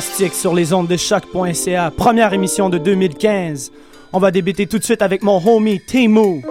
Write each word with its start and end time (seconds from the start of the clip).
sur 0.00 0.54
les 0.54 0.72
ondes 0.72 0.88
de 0.88 0.96
choc.ca, 0.96 1.90
première 1.96 2.32
émission 2.34 2.68
de 2.68 2.76
2015. 2.78 3.72
On 4.12 4.18
va 4.18 4.30
débuter 4.30 4.66
tout 4.66 4.78
de 4.78 4.84
suite 4.84 5.00
avec 5.00 5.22
mon 5.22 5.40
homie 5.46 5.80
Timu, 5.86 6.42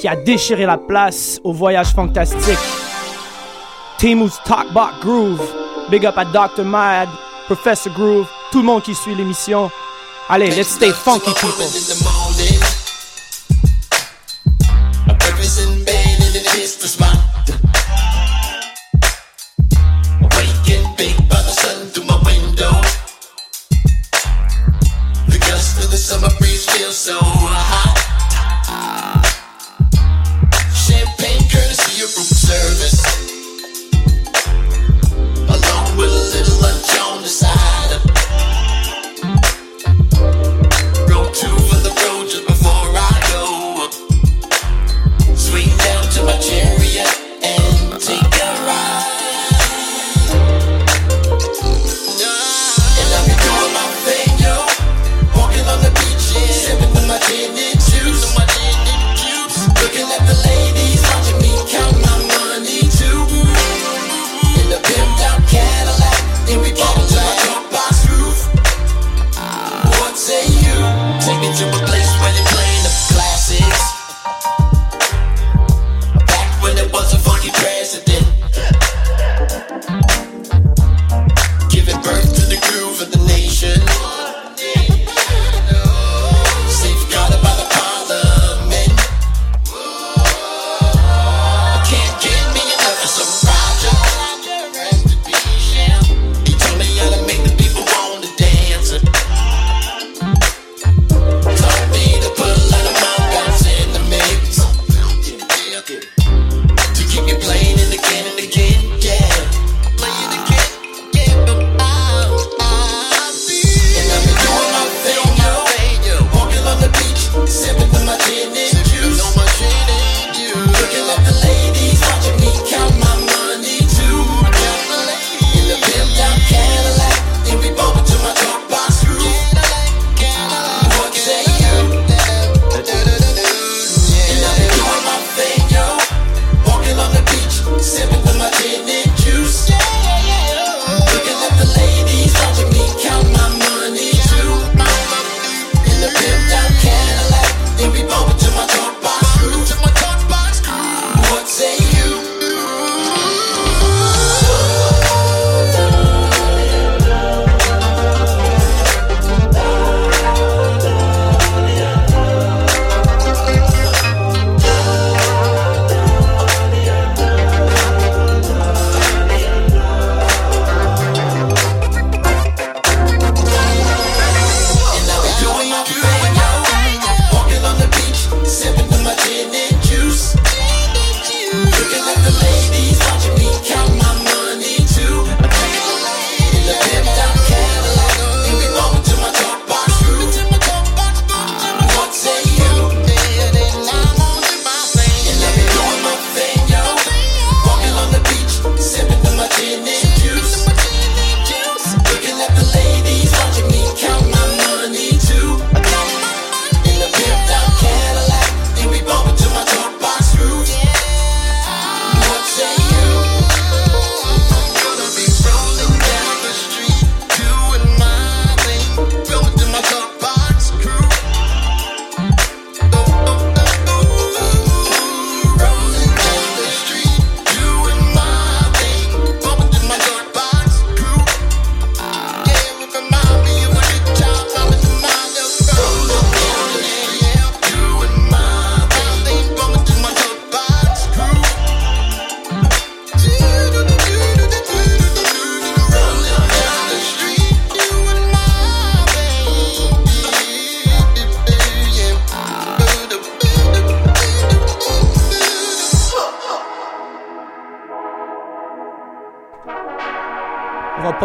qui 0.00 0.08
a 0.08 0.16
déchiré 0.16 0.66
la 0.66 0.78
place 0.78 1.40
au 1.44 1.52
voyage 1.52 1.92
fantastique. 1.92 2.58
Timu's 3.98 4.40
Talkbot 4.44 5.00
Groove. 5.00 5.40
Big 5.90 6.06
up 6.06 6.14
à 6.16 6.24
Dr. 6.24 6.64
Mad, 6.64 7.08
Professor 7.46 7.92
Groove, 7.92 8.26
tout 8.50 8.58
le 8.58 8.64
monde 8.64 8.82
qui 8.82 8.94
suit 8.94 9.14
l'émission. 9.14 9.70
Allez, 10.28 10.50
let's 10.50 10.68
stay 10.68 10.90
funky, 10.90 11.32
people. 11.34 12.71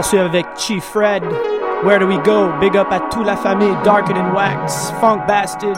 Poursuivre 0.07 0.27
avec 0.27 0.45
Chief 0.57 0.81
Fred. 0.81 1.21
Where 1.83 1.99
do 1.99 2.07
we 2.07 2.17
go? 2.23 2.49
Big 2.61 2.77
up 2.77 2.87
à 2.91 3.01
toute 3.11 3.25
la 3.25 3.35
famille, 3.35 3.75
Darker 3.83 4.13
Than 4.13 4.33
Wax, 4.33 4.89
Funk 5.01 5.27
Bastard. 5.27 5.75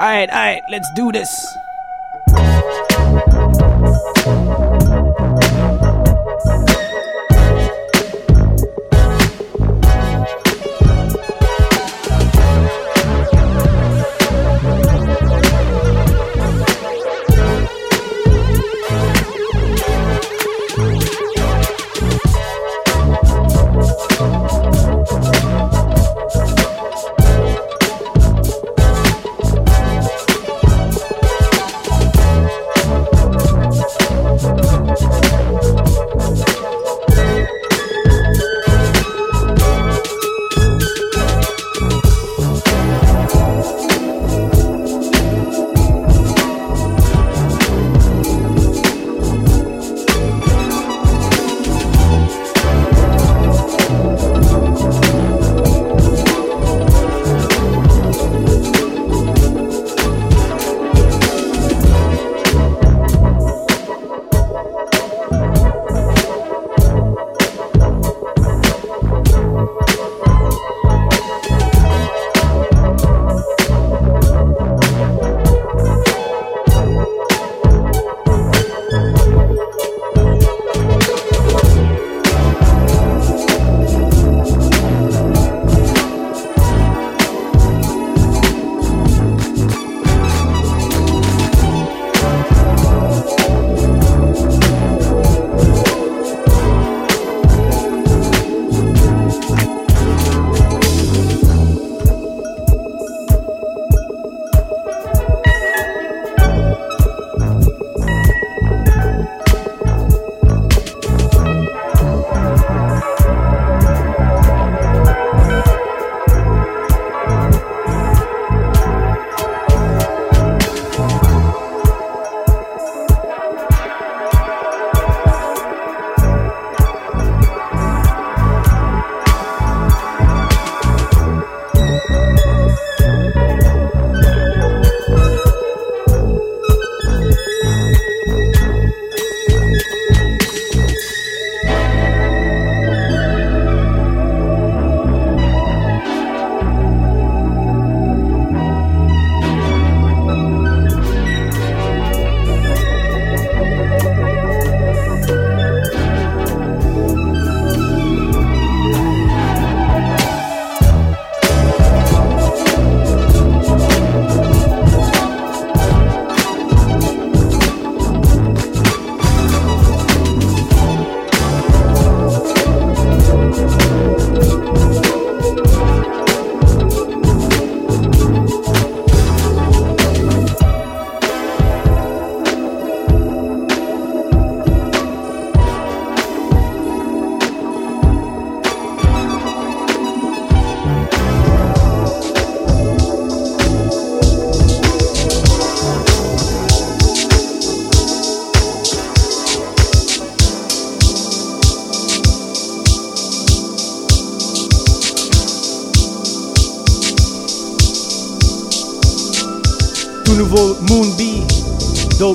Alright, 0.00 0.30
alright, 0.30 0.62
let's 0.70 0.88
do 0.94 1.10
this. 1.10 1.44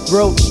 broke. 0.09 0.46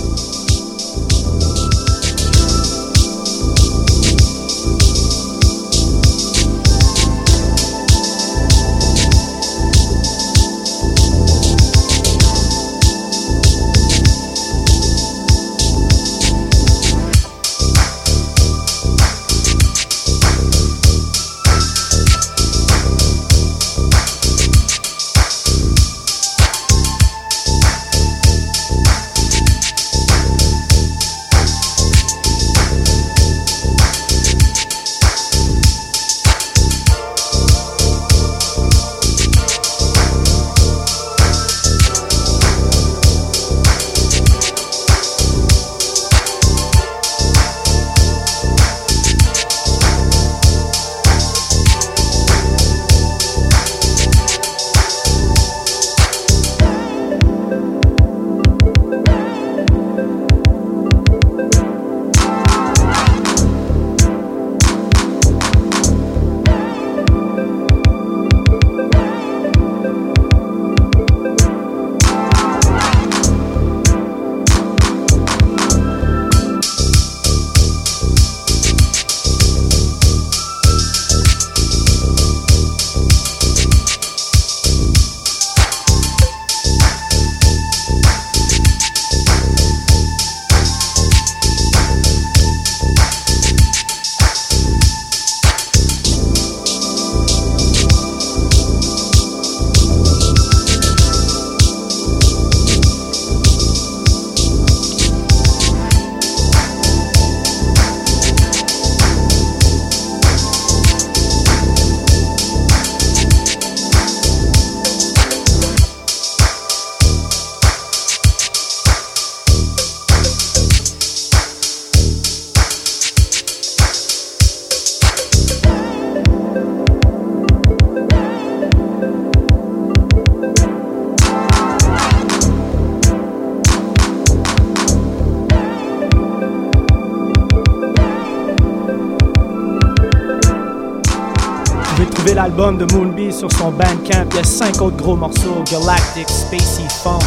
Sur 143.51 143.59
son 143.59 143.71
Bandcamp. 143.71 144.27
Il 144.31 144.37
y 144.37 144.39
a 144.39 144.45
5 144.45 144.81
autres 144.83 144.97
gros 144.97 145.17
morceaux 145.17 145.63
Galactic, 145.71 146.29
Spacey, 146.29 146.89
Funk, 147.03 147.19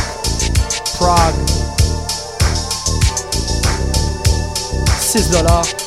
Prague. 0.98 1.36
6 5.00 5.30
dollars. 5.32 5.79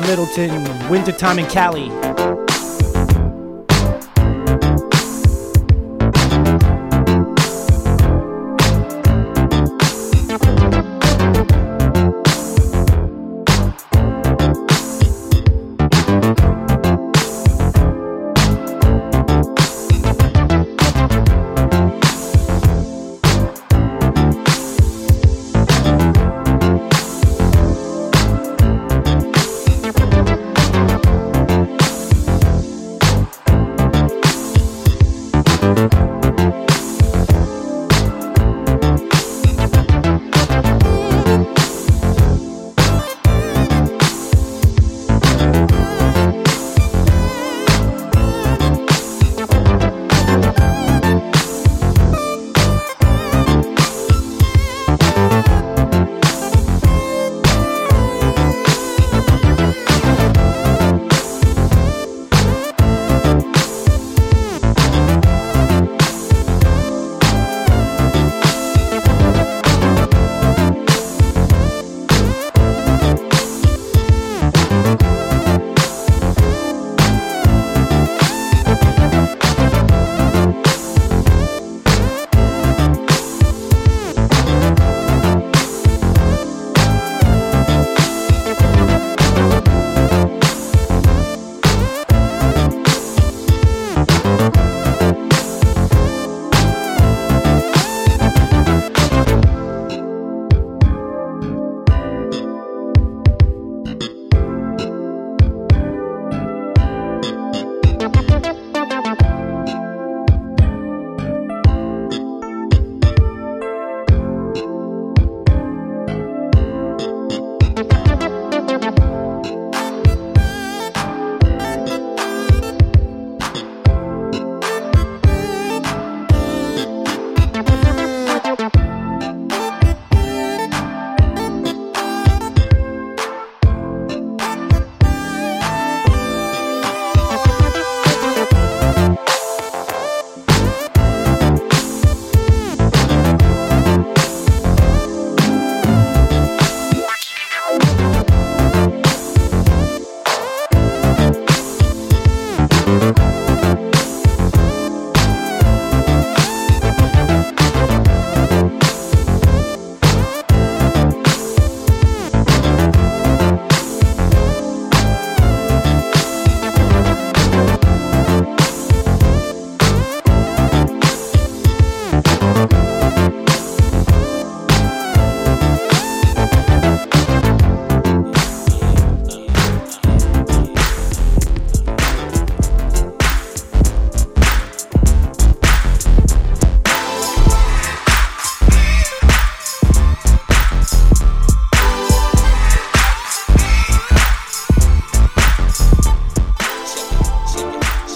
Middleton, 0.00 0.88
Wintertime 0.88 1.38
in 1.38 1.46
Cali. 1.46 2.01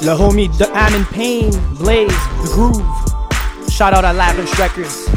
Le 0.06 0.12
homie 0.12 0.48
The 0.48 0.68
Am 0.72 0.94
in 0.94 1.04
Pain, 1.12 1.50
Blaze, 1.80 2.06
The 2.44 2.50
Groove. 2.50 2.80
Shout 3.68 3.92
out 3.92 4.04
à 4.04 4.12
Lavish 4.12 4.52
Records. 4.52 5.15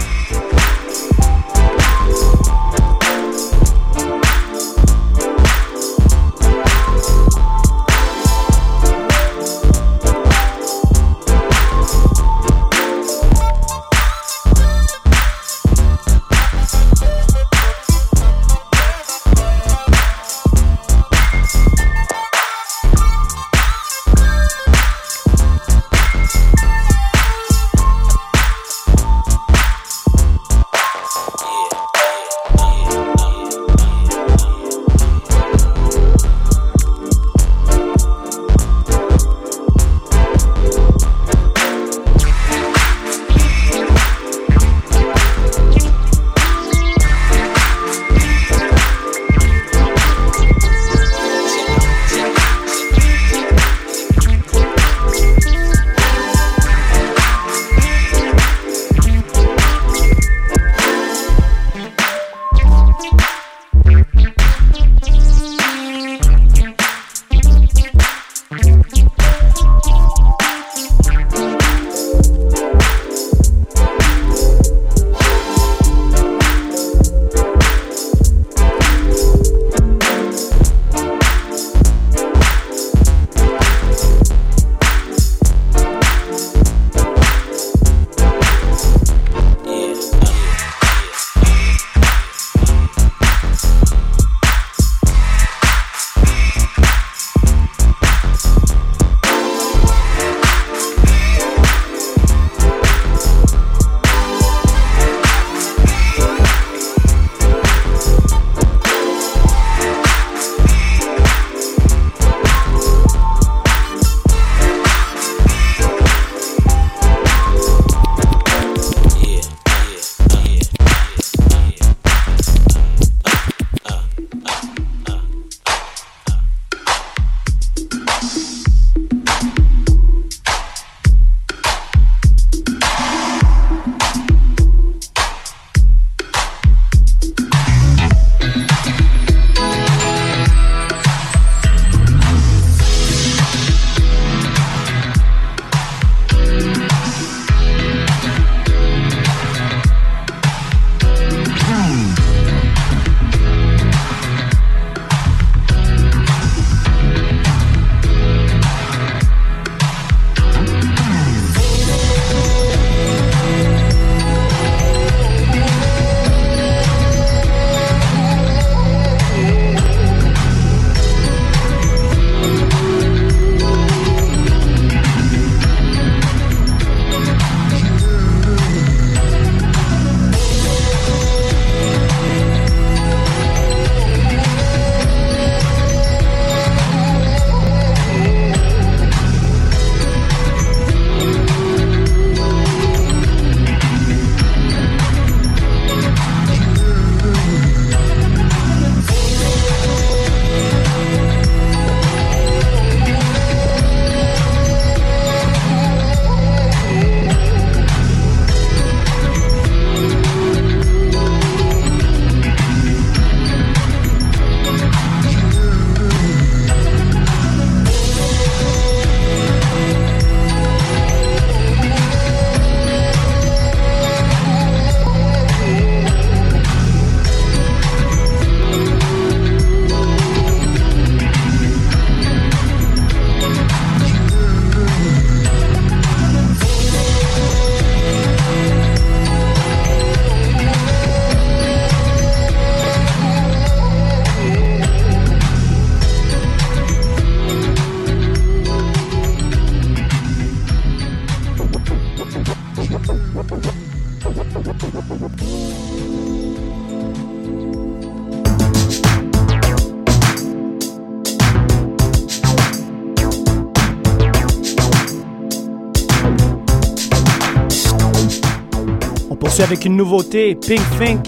Avec 269.62 269.86
une 269.86 269.95
nouveauté, 269.95 270.56
Pink 270.56 270.82
Fink, 271.00 271.28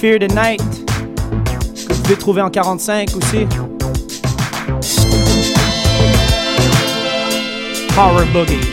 Fear 0.00 0.18
the 0.18 0.34
Night, 0.34 0.62
que 1.86 1.92
vous 1.92 2.02
pouvez 2.02 2.16
trouver 2.16 2.42
en 2.42 2.50
45 2.50 3.10
aussi. 3.16 3.46
Power 7.94 8.24
Boogie. 8.32 8.65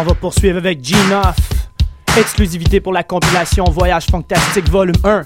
on 0.00 0.02
va 0.02 0.14
poursuivre 0.14 0.58
avec 0.58 0.80
G9. 0.80 1.34
Exclusivité 2.18 2.80
pour 2.80 2.92
la 2.92 3.02
compilation 3.02 3.64
Voyage 3.64 4.06
Fantastique 4.06 4.68
Volume 4.68 4.96
1. 5.04 5.22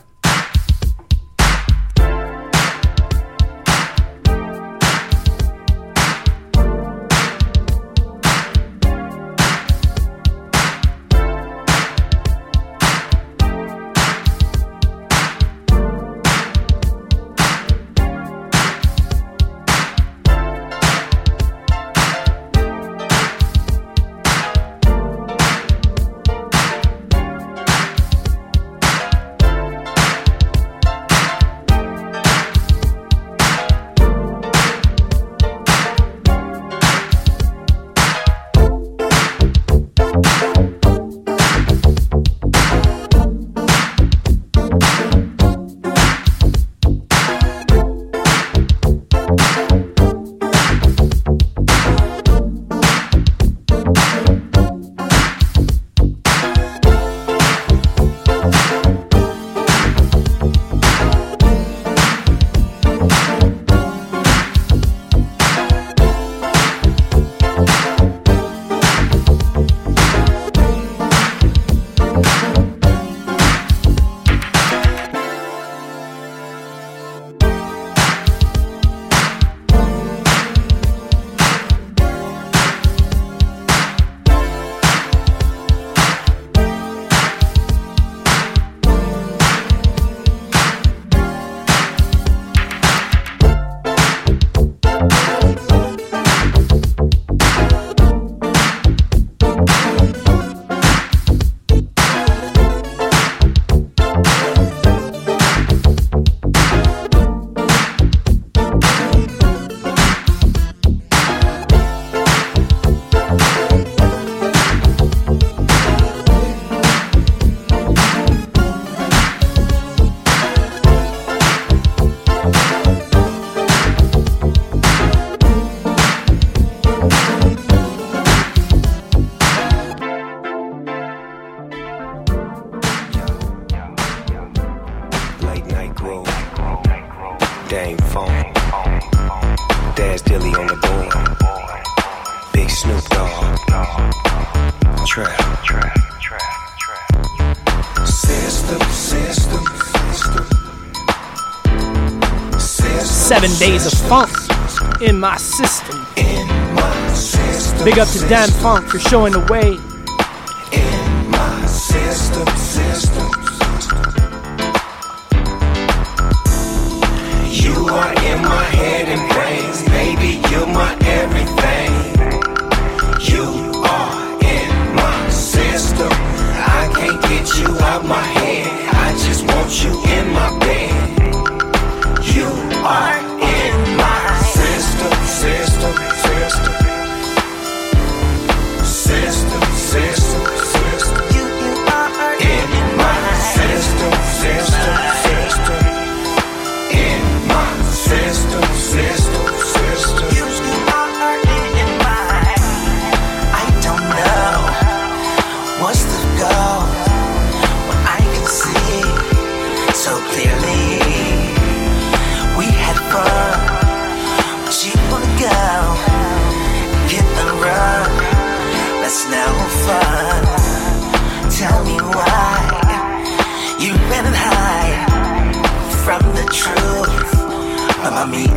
my 155.29 155.37
system. 155.37 156.07
In 156.17 156.47
my 156.75 157.13
system. 157.13 157.85
Big 157.85 157.99
up 157.99 158.09
to 158.09 158.19
Dan 158.31 158.49
Funk 158.49 158.89
for 158.89 158.99
showing 158.99 159.35
the 159.35 159.41
way. 159.53 159.88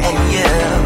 and 0.04 0.34
you. 0.34 0.81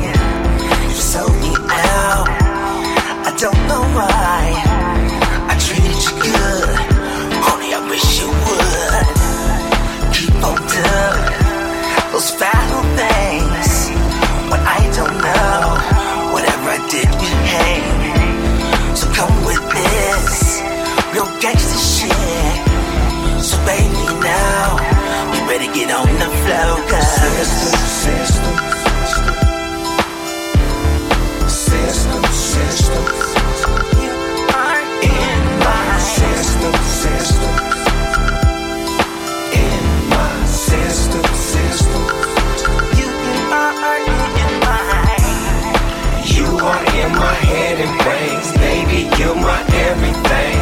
You 49.18 49.34
my 49.34 49.62
everything. 49.88 50.58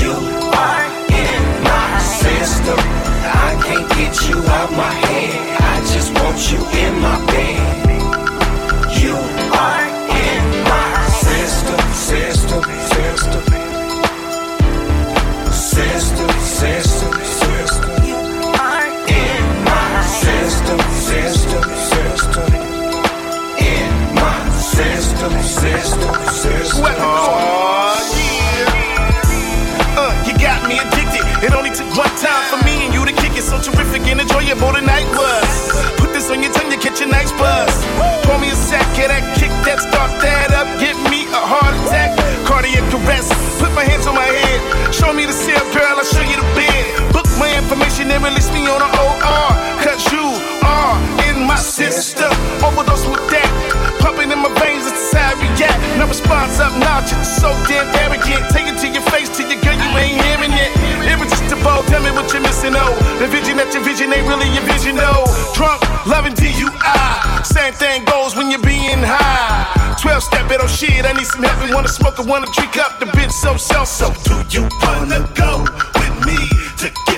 You 0.00 0.14
are 0.64 0.84
in 1.24 1.42
my 1.64 1.98
system. 1.98 2.78
I 2.78 3.60
can't 3.64 3.88
get 3.98 4.28
you 4.28 4.38
out 4.38 4.70
my 4.70 4.92
head. 5.06 5.60
I 5.60 5.80
just 5.92 6.14
want 6.14 6.38
you 6.52 6.58
in 6.78 7.00
my 7.00 7.26
bed. 7.26 7.67
edible 34.58 34.74
the 34.74 34.84
night 34.84 35.06
was. 35.14 35.70
Put 35.98 36.12
this 36.12 36.30
on 36.30 36.42
your 36.42 36.52
tongue, 36.52 36.70
you 36.70 36.78
catch 36.78 37.00
your 37.00 37.08
nice 37.08 37.30
buzz. 37.32 37.70
Pour 38.26 38.38
me 38.38 38.50
a 38.50 38.56
sack 38.56 38.84
get 38.94 39.08
that 39.08 39.22
kick 39.38 39.50
that, 39.66 39.80
start 39.80 40.10
that 40.22 40.50
up, 40.52 40.66
give 40.82 40.98
me 41.10 41.26
a 41.30 41.42
heart 41.42 41.74
attack. 41.86 42.18
Cardiac 42.46 42.82
arrest, 42.94 43.30
put 43.60 43.72
my 43.74 43.84
hands 43.84 44.06
on 44.06 44.14
my 44.14 44.26
head. 44.26 44.94
Show 44.94 45.12
me 45.12 45.26
the 45.26 45.32
cell, 45.32 45.62
girl, 45.70 45.98
I'll 45.98 46.04
show 46.04 46.22
you 46.22 46.36
the 46.36 46.48
bed. 46.58 47.12
Book 47.12 47.28
my 47.38 47.50
information 47.54 48.10
and 48.10 48.22
release 48.24 48.50
me 48.50 48.66
on 48.66 48.82
the 48.82 48.90
OR. 48.98 49.50
Cause 49.84 50.02
you 50.10 50.26
are 50.66 50.96
in 51.30 51.46
my 51.46 51.56
sister. 51.56 52.28
Overdose 52.64 53.06
with 53.06 53.22
that, 53.30 53.50
pumping 54.00 54.30
in 54.32 54.38
my 54.42 54.50
veins, 54.58 54.86
it's 54.86 55.14
a 55.14 55.18
I 55.18 55.34
react. 55.38 55.78
No 55.98 56.06
response 56.06 56.58
up 56.58 56.74
notch, 56.78 57.14
it's 57.14 57.30
so 57.30 57.50
damn 57.70 57.86
arrogant. 58.02 58.42
Take 58.50 58.66
it 58.66 58.78
to 58.82 58.88
your 58.88 59.06
face, 59.12 59.28
to 59.38 59.42
your 59.46 59.60
girl, 59.62 59.76
you 59.76 59.90
ain't 59.98 60.18
here 60.24 60.37
missing, 62.58 62.74
oh. 62.76 62.92
The 63.20 63.28
vision 63.28 63.56
that 63.56 63.72
your 63.72 63.82
vision 63.82 64.12
ain't 64.12 64.26
really 64.26 64.50
your 64.50 64.66
vision, 64.66 64.96
though. 64.96 65.24
Drunk, 65.54 65.78
loving 66.06 66.34
DUI. 66.34 67.46
Same 67.46 67.72
thing 67.72 68.04
goes 68.04 68.34
when 68.34 68.50
you're 68.50 68.62
being 68.62 68.98
high. 68.98 69.96
12 70.00 70.22
step 70.22 70.50
it, 70.50 70.60
oh 70.62 70.66
shit, 70.66 71.04
I 71.04 71.12
need 71.12 71.26
some 71.26 71.42
help. 71.42 71.58
I 71.58 71.74
wanna 71.74 71.88
smoke, 71.88 72.18
I 72.18 72.22
wanna 72.22 72.46
drink 72.54 72.76
up. 72.78 72.98
The 72.98 73.06
bitch 73.06 73.32
so, 73.32 73.56
so, 73.56 73.84
so. 73.84 74.10
Do 74.26 74.34
you 74.50 74.68
wanna 74.82 75.26
go 75.34 75.66
with 75.98 76.14
me 76.26 76.38
to 76.82 76.86
get 77.06 77.17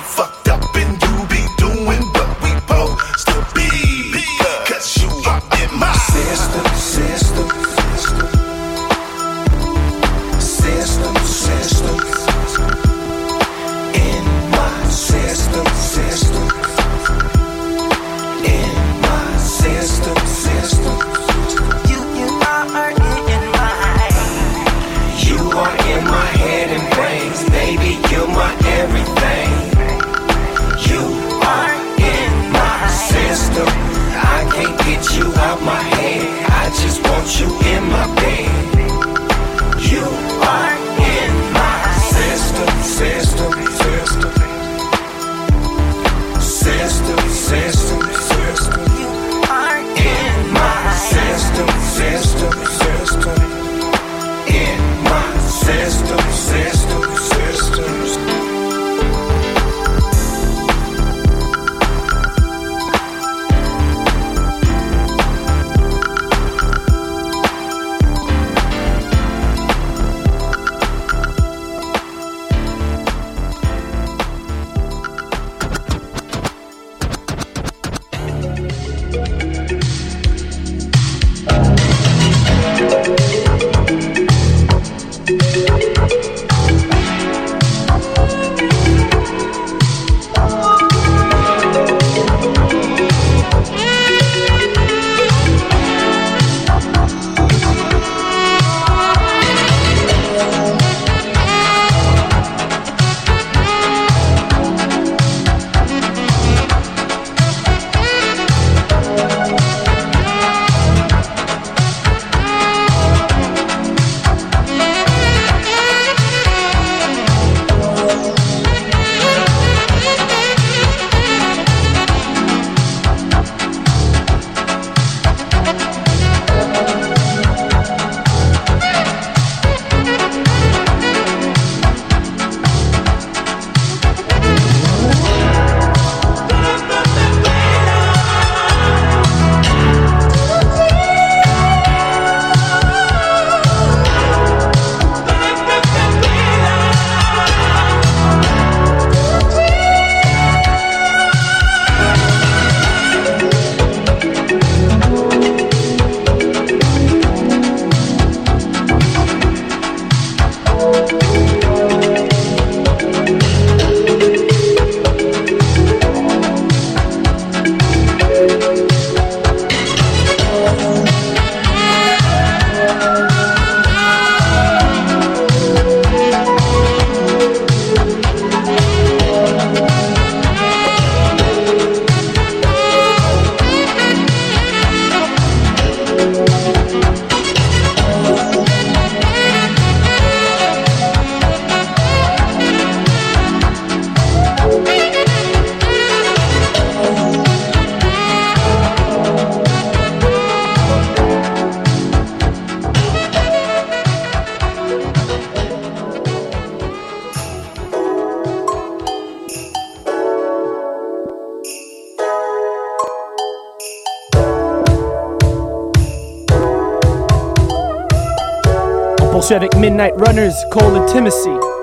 Midnight 219.80 220.12
Runners, 220.16 220.62
Cole 220.70 220.94
and 220.94 221.08
Timothy. 221.08 221.79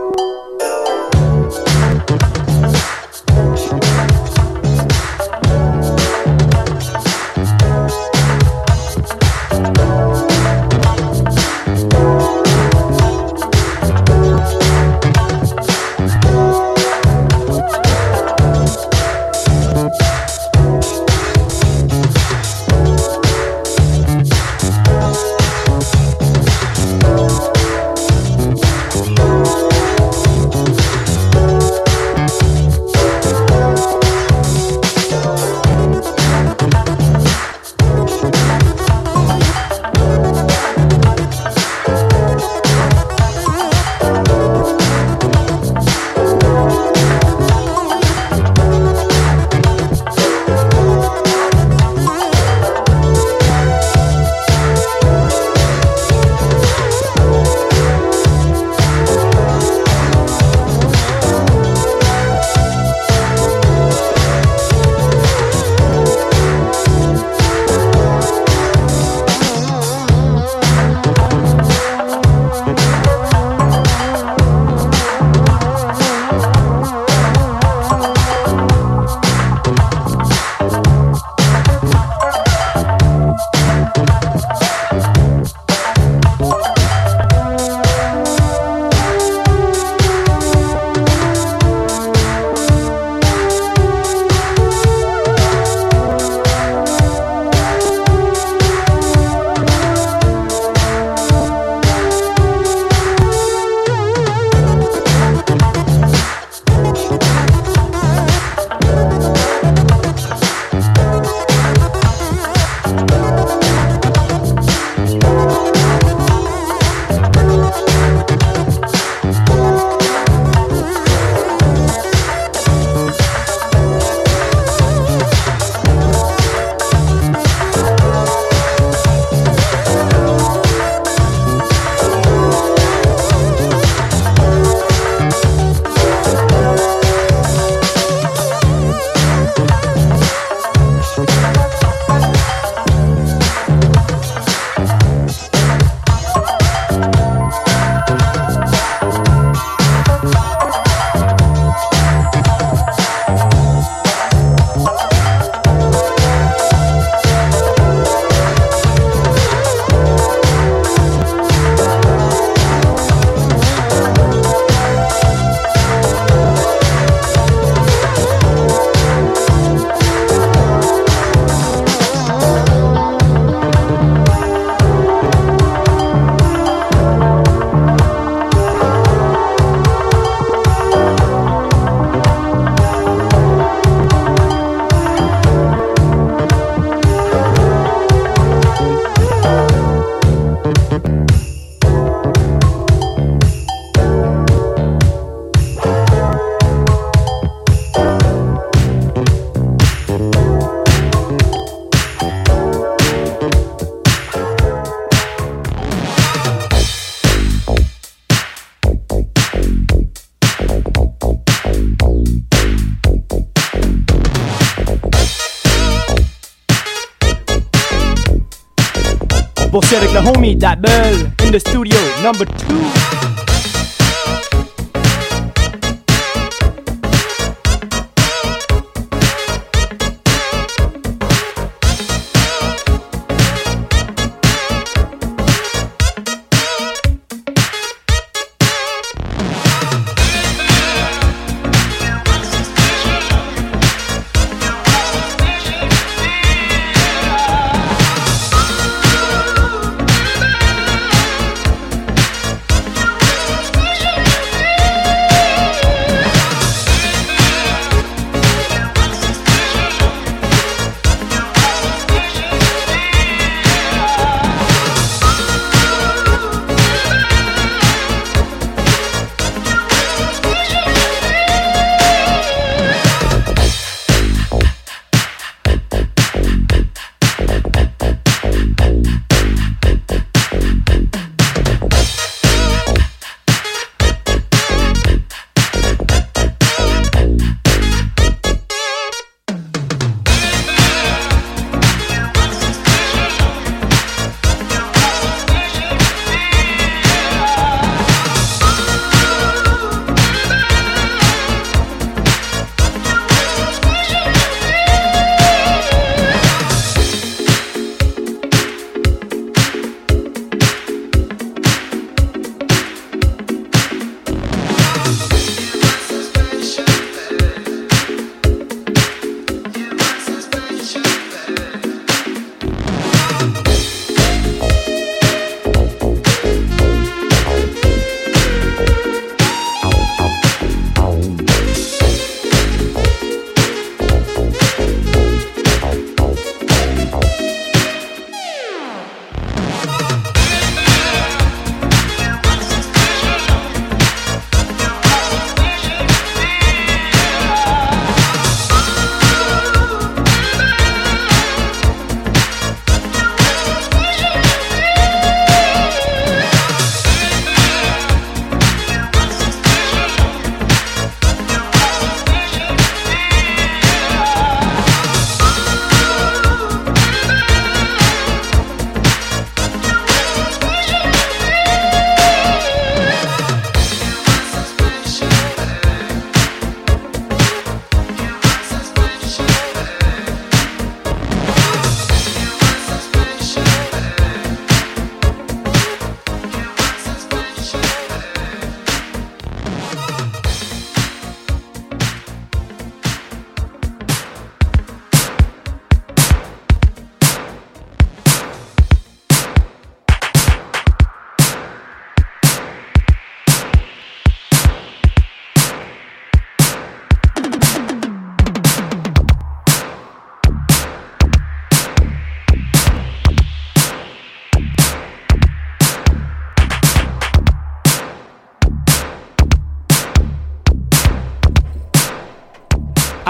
Both 219.77 219.89
Cedric 219.89 220.11
the 220.11 220.21
homie, 220.21 220.59
that 220.59 220.81
Bell, 220.81 221.13
in 221.45 221.51
the 221.51 221.59
studio, 221.59 221.99
number 222.23 222.45
two. 222.45 223.16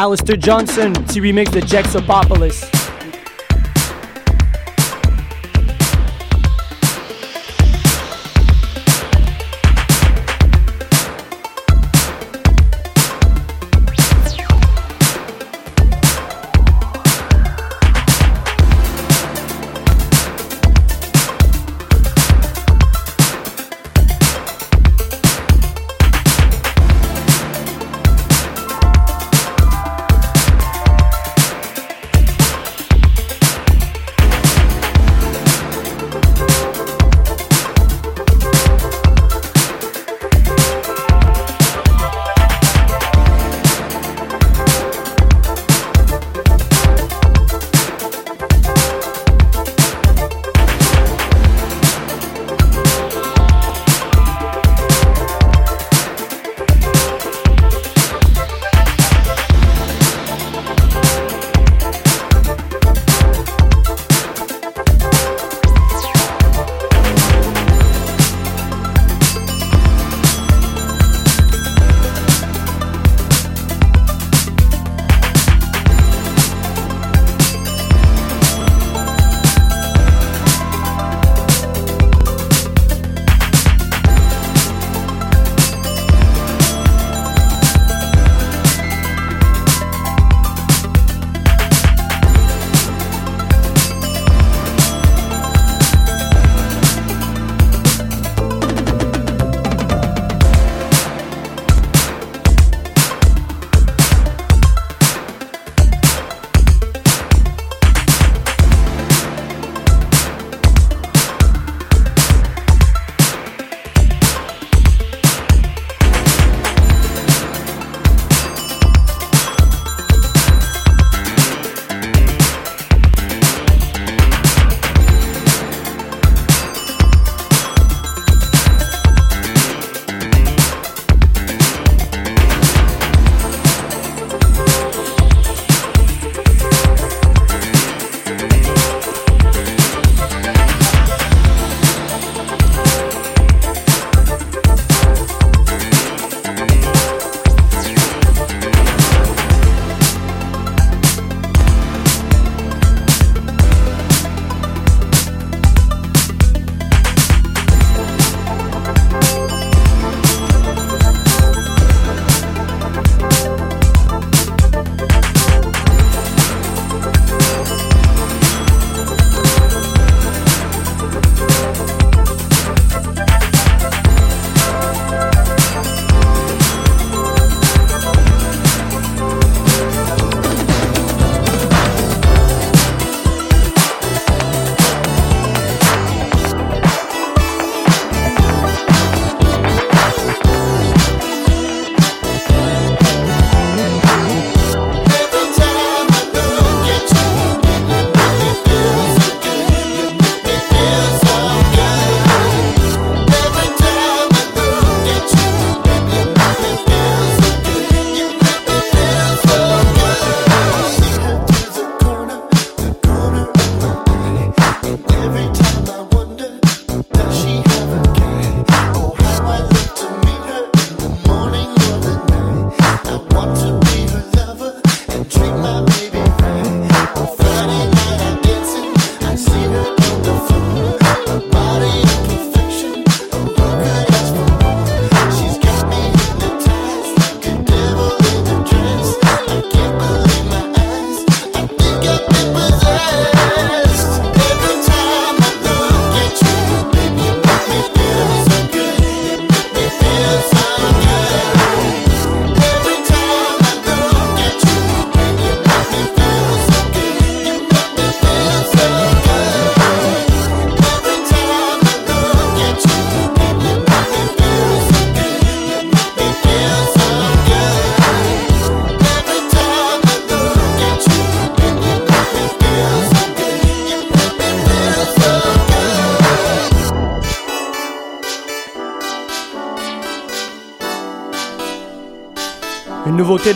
Alistair 0.08 0.38
Johnson 0.38 0.94
to 0.94 1.20
remix 1.20 1.52
the 1.52 1.60
Jexopopolis. 1.60 2.67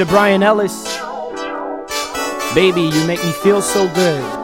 De 0.02 0.06
Brian 0.06 0.42
Ellis. 0.42 0.84
Baby, 2.56 2.82
you 2.82 3.06
make 3.06 3.24
me 3.24 3.32
feel 3.44 3.62
so 3.62 3.88
good. 3.94 4.41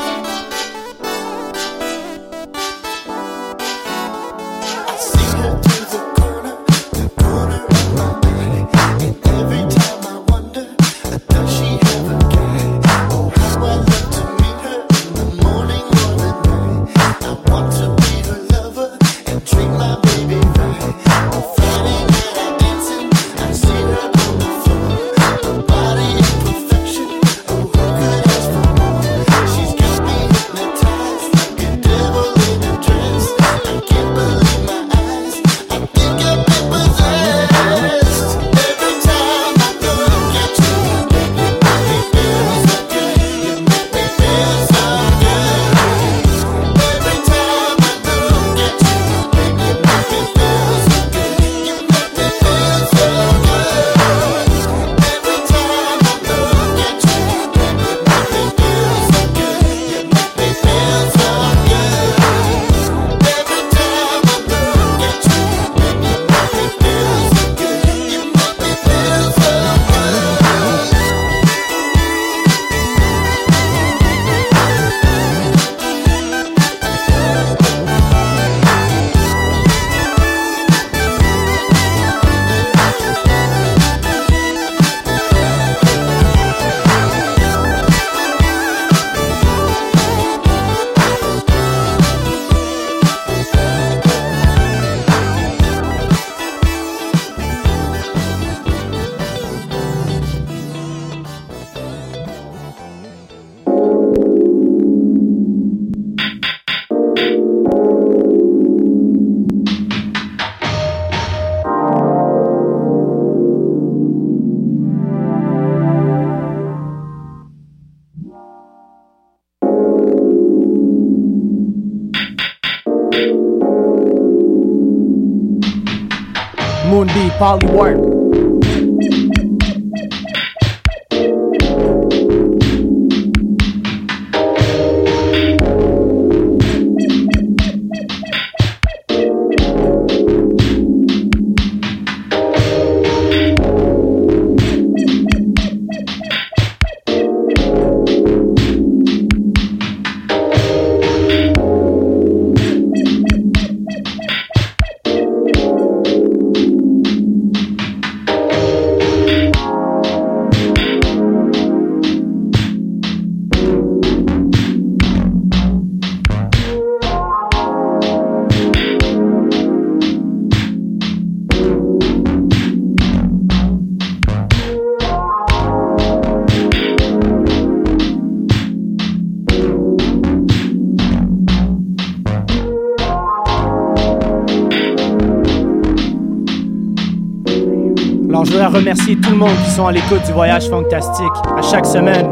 Voudrais 188.58 188.80
remercier 188.80 189.16
tout 189.18 189.30
le 189.30 189.38
monde 189.38 189.56
qui 189.66 189.70
sont 189.70 189.86
à 189.86 189.92
l'écoute 189.92 190.26
du 190.26 190.32
voyage 190.32 190.68
fantastique 190.68 191.28
à 191.56 191.62
chaque 191.62 191.86
semaine. 191.86 192.26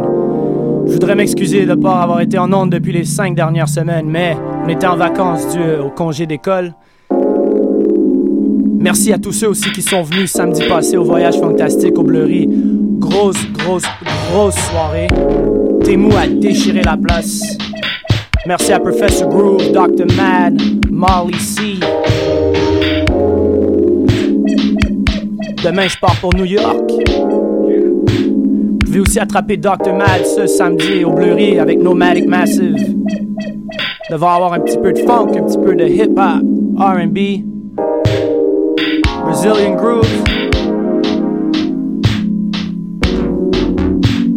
Je 0.87 0.93
voudrais 0.93 1.13
m'excuser 1.13 1.67
de 1.67 1.71
ne 1.71 1.75
pas 1.75 2.01
avoir 2.01 2.19
été 2.21 2.39
en 2.39 2.51
onde 2.51 2.71
depuis 2.71 2.91
les 2.91 3.03
cinq 3.03 3.35
dernières 3.35 3.69
semaines, 3.69 4.07
mais 4.09 4.35
on 4.65 4.67
était 4.67 4.87
en 4.87 4.95
vacances 4.95 5.53
dû 5.53 5.59
au 5.83 5.91
congé 5.91 6.25
d'école. 6.25 6.73
Merci 8.79 9.13
à 9.13 9.19
tous 9.19 9.33
ceux 9.33 9.49
aussi 9.49 9.71
qui 9.71 9.83
sont 9.83 10.01
venus 10.01 10.31
samedi 10.31 10.63
passé 10.67 10.97
au 10.97 11.03
voyage 11.03 11.37
fantastique 11.39 11.95
au 11.99 12.03
Bleury. 12.03 12.49
Grosse, 12.97 13.45
grosse, 13.51 13.85
grosse 14.31 14.55
soirée. 14.55 15.07
Témou 15.83 16.09
a 16.17 16.25
déchiré 16.25 16.81
la 16.81 16.97
place. 16.97 17.55
Merci 18.47 18.73
à 18.73 18.79
Professor 18.79 19.29
Groove, 19.29 19.71
Dr. 19.71 20.07
Mad, 20.15 20.59
Molly 20.89 21.39
C. 21.39 21.61
Demain, 25.65 25.87
je 25.87 25.97
pars 25.97 26.15
pour 26.21 26.31
New 26.35 26.45
York. 26.45 26.91
Vous 28.07 28.77
pouvez 28.85 28.99
aussi 28.99 29.19
attraper 29.19 29.57
Dr. 29.57 29.95
Mad 29.97 30.23
ce 30.23 30.45
samedi 30.45 31.03
au 31.03 31.09
Bleury 31.09 31.57
avec 31.57 31.81
Nomadic 31.81 32.27
Massive. 32.27 32.75
Devant 34.11 34.35
avoir 34.35 34.53
un 34.53 34.59
petit 34.59 34.77
peu 34.77 34.93
de 34.93 34.99
funk, 34.99 35.29
un 35.35 35.41
petit 35.41 35.57
peu 35.57 35.73
de 35.73 35.85
hip-hop, 35.85 36.43
RB, 36.77 37.17
Brazilian 39.23 39.75
groove. 39.75 40.05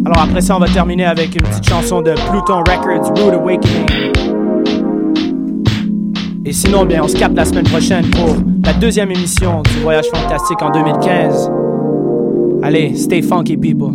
Alors 0.07 0.23
après 0.23 0.41
ça, 0.41 0.55
on 0.55 0.59
va 0.59 0.67
terminer 0.67 1.05
avec 1.05 1.35
une 1.35 1.47
petite 1.47 1.69
chanson 1.69 2.01
de 2.01 2.13
Pluton 2.31 2.63
Records, 2.63 3.13
Rude 3.15 3.35
Awakening. 3.35 4.38
Et 6.45 6.53
sinon, 6.53 6.85
bien, 6.85 7.03
on 7.03 7.07
se 7.07 7.17
capte 7.17 7.35
la 7.35 7.45
semaine 7.45 7.65
prochaine 7.65 8.09
pour 8.11 8.35
la 8.63 8.73
deuxième 8.73 9.11
émission 9.11 9.61
du 9.63 9.81
Voyage 9.81 10.05
Fantastique 10.13 10.61
en 10.61 10.71
2015. 10.71 11.51
Allez, 12.63 12.95
stay 12.95 13.21
funky, 13.21 13.57
people. 13.57 13.93